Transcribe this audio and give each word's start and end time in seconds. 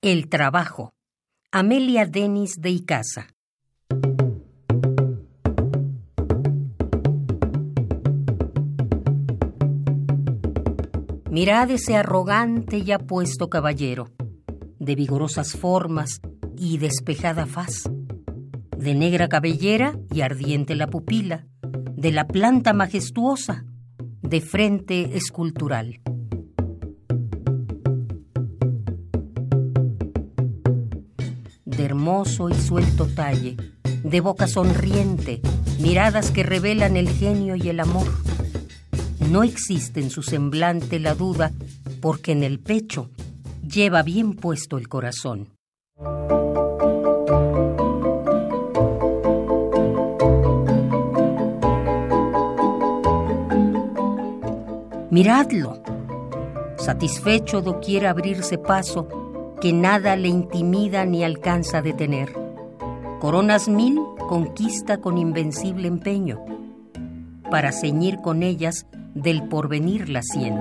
El 0.00 0.28
trabajo. 0.28 0.92
Amelia 1.50 2.06
Denis 2.06 2.60
de 2.60 2.70
Icaza. 2.70 3.26
Mirad 11.28 11.72
ese 11.72 11.96
arrogante 11.96 12.78
y 12.78 12.92
apuesto 12.92 13.50
caballero, 13.50 14.12
de 14.78 14.94
vigorosas 14.94 15.56
formas 15.56 16.20
y 16.56 16.78
despejada 16.78 17.46
faz, 17.46 17.90
de 18.76 18.94
negra 18.94 19.28
cabellera 19.28 19.98
y 20.12 20.20
ardiente 20.20 20.76
la 20.76 20.86
pupila, 20.86 21.48
de 21.96 22.12
la 22.12 22.28
planta 22.28 22.72
majestuosa, 22.72 23.64
de 24.22 24.40
frente 24.42 25.16
escultural. 25.16 26.00
De 31.68 31.84
hermoso 31.84 32.48
y 32.48 32.54
suelto 32.54 33.06
talle, 33.06 33.56
de 34.02 34.20
boca 34.20 34.48
sonriente, 34.48 35.40
miradas 35.78 36.30
que 36.30 36.42
revelan 36.42 36.96
el 36.96 37.08
genio 37.08 37.54
y 37.54 37.68
el 37.68 37.78
amor. 37.78 38.08
No 39.30 39.42
existe 39.42 40.00
en 40.00 40.10
su 40.10 40.22
semblante 40.22 40.98
la 40.98 41.14
duda, 41.14 41.52
porque 42.00 42.32
en 42.32 42.42
el 42.42 42.58
pecho 42.58 43.10
lleva 43.62 44.02
bien 44.02 44.34
puesto 44.34 44.78
el 44.78 44.88
corazón. 44.88 45.48
Miradlo. 55.10 55.82
Satisfecho 56.78 57.60
quiere 57.80 58.06
abrirse 58.06 58.56
paso, 58.56 59.27
que 59.60 59.72
nada 59.72 60.14
le 60.16 60.28
intimida 60.28 61.04
ni 61.04 61.24
alcanza 61.24 61.78
a 61.78 61.82
detener. 61.82 62.32
Coronas 63.20 63.68
mil 63.68 63.98
conquista 64.28 64.98
con 64.98 65.18
invencible 65.18 65.88
empeño, 65.88 66.44
para 67.50 67.72
ceñir 67.72 68.18
con 68.20 68.42
ellas 68.42 68.86
del 69.14 69.48
porvenir 69.48 70.08
la 70.08 70.22
cien. 70.22 70.54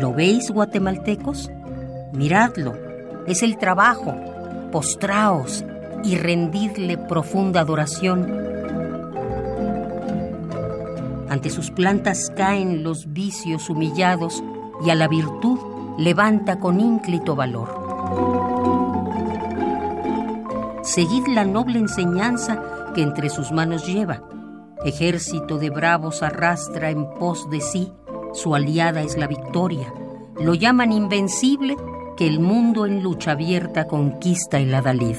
¿Lo 0.00 0.12
veis, 0.14 0.50
guatemaltecos? 0.50 1.50
Miradlo, 2.12 2.74
es 3.26 3.42
el 3.42 3.56
trabajo, 3.56 4.14
postraos 4.70 5.64
y 6.04 6.16
rendidle 6.16 6.98
profunda 6.98 7.60
adoración. 7.60 8.51
Ante 11.32 11.48
sus 11.48 11.70
plantas 11.70 12.30
caen 12.36 12.82
los 12.82 13.14
vicios 13.14 13.70
humillados 13.70 14.44
y 14.84 14.90
a 14.90 14.94
la 14.94 15.08
virtud 15.08 15.58
levanta 15.96 16.60
con 16.60 16.78
ínclito 16.78 17.34
valor. 17.34 17.70
Seguid 20.82 21.28
la 21.28 21.46
noble 21.46 21.78
enseñanza 21.78 22.62
que 22.94 23.00
entre 23.00 23.30
sus 23.30 23.50
manos 23.50 23.86
lleva. 23.86 24.22
Ejército 24.84 25.56
de 25.56 25.70
bravos 25.70 26.22
arrastra 26.22 26.90
en 26.90 27.08
pos 27.14 27.48
de 27.48 27.62
sí, 27.62 27.90
su 28.34 28.54
aliada 28.54 29.00
es 29.00 29.16
la 29.16 29.26
victoria. 29.26 29.90
Lo 30.38 30.52
llaman 30.52 30.92
invencible 30.92 31.78
que 32.14 32.26
el 32.26 32.40
mundo 32.40 32.84
en 32.84 33.02
lucha 33.02 33.30
abierta 33.30 33.86
conquista 33.86 34.58
el 34.58 34.74
adalid. 34.74 35.16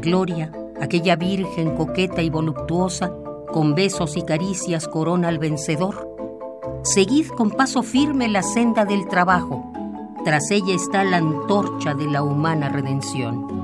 Gloria, 0.00 0.50
aquella 0.80 1.16
virgen 1.16 1.76
coqueta 1.76 2.22
y 2.22 2.30
voluptuosa, 2.30 3.12
con 3.52 3.74
besos 3.74 4.16
y 4.16 4.22
caricias 4.22 4.88
corona 4.88 5.28
al 5.28 5.38
vencedor. 5.38 6.08
Seguid 6.82 7.28
con 7.28 7.50
paso 7.50 7.82
firme 7.82 8.28
la 8.28 8.42
senda 8.42 8.84
del 8.84 9.06
trabajo, 9.08 9.70
tras 10.24 10.50
ella 10.50 10.74
está 10.74 11.04
la 11.04 11.18
antorcha 11.18 11.94
de 11.94 12.06
la 12.06 12.22
humana 12.22 12.68
redención. 12.68 13.60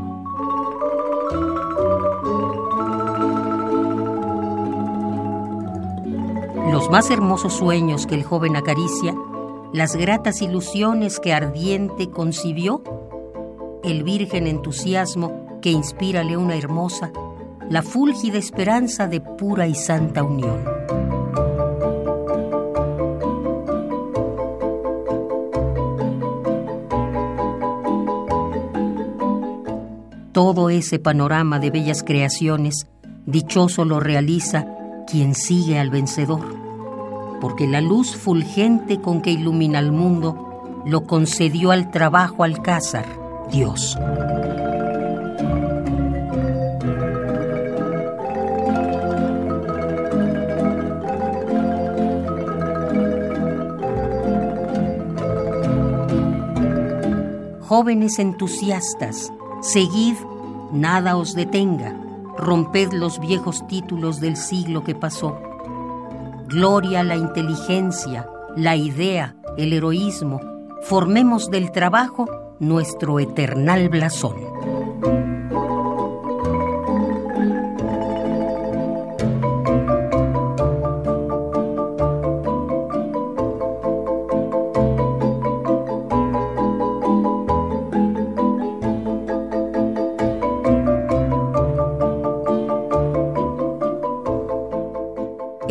los 6.76 6.91
más 6.91 7.10
hermosos 7.10 7.54
sueños 7.54 8.06
que 8.06 8.14
el 8.14 8.22
joven 8.22 8.54
acaricia, 8.54 9.14
las 9.72 9.97
gratas 9.97 10.42
ilusiones 10.42 11.18
que 11.20 11.32
ardiente 11.32 12.10
concibió, 12.10 12.82
el 13.82 14.03
virgen 14.03 14.47
entusiasmo 14.47 15.45
que 15.60 15.70
inspírale 15.70 16.36
una 16.36 16.56
hermosa, 16.56 17.10
la 17.68 17.82
fúlgida 17.82 18.38
esperanza 18.38 19.06
de 19.08 19.20
pura 19.20 19.66
y 19.66 19.74
santa 19.74 20.22
unión. 20.22 20.64
Todo 30.32 30.70
ese 30.70 30.98
panorama 30.98 31.58
de 31.58 31.70
bellas 31.70 32.02
creaciones, 32.02 32.86
dichoso 33.24 33.84
lo 33.84 34.00
realiza 34.00 34.66
quien 35.06 35.34
sigue 35.34 35.78
al 35.78 35.90
vencedor 35.90 36.66
porque 37.40 37.66
la 37.66 37.80
luz 37.80 38.16
fulgente 38.16 39.00
con 39.00 39.20
que 39.20 39.30
ilumina 39.30 39.78
el 39.78 39.92
mundo 39.92 40.82
lo 40.84 41.04
concedió 41.04 41.70
al 41.70 41.90
trabajo 41.90 42.44
Alcázar, 42.44 43.06
Dios. 43.50 43.98
Jóvenes 57.76 58.19
entusiastas, 58.19 59.31
seguid, 59.60 60.16
nada 60.72 61.14
os 61.19 61.34
detenga, 61.34 61.94
romped 62.38 62.94
los 62.94 63.20
viejos 63.20 63.66
títulos 63.66 64.19
del 64.19 64.38
siglo 64.38 64.82
que 64.82 64.94
pasó 64.94 65.38
Gloria 66.48 67.00
a 67.00 67.03
la 67.03 67.16
inteligencia, 67.16 68.31
la 68.56 68.76
idea, 68.76 69.36
el 69.59 69.75
heroísmo. 69.75 70.41
Formemos 70.84 71.50
del 71.50 71.70
trabajo 71.70 72.56
nuestro 72.60 73.20
eternal 73.20 73.91
blasón. 73.91 74.36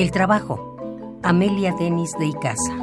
El 0.06 0.12
trabajo. 0.12 0.78
Amelia 1.24 1.74
Denis 1.80 2.12
de 2.20 2.28
Icaza. 2.28 2.76